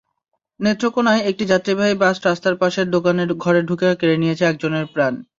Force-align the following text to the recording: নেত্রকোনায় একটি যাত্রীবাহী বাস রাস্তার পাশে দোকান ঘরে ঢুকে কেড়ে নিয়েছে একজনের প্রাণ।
নেত্রকোনায় 0.59 1.21
একটি 1.29 1.43
যাত্রীবাহী 1.51 1.95
বাস 2.01 2.17
রাস্তার 2.21 2.55
পাশে 2.61 2.81
দোকান 2.95 3.17
ঘরে 3.43 3.61
ঢুকে 3.69 3.87
কেড়ে 3.99 4.15
নিয়েছে 4.21 4.43
একজনের 4.47 4.85
প্রাণ। 4.93 5.13